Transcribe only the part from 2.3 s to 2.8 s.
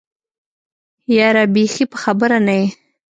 نه يې.